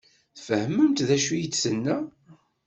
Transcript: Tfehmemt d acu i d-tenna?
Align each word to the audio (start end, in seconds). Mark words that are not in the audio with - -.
Tfehmemt 0.37 1.05
d 1.07 1.09
acu 1.15 1.33
i 1.35 1.47
d-tenna? 1.51 1.97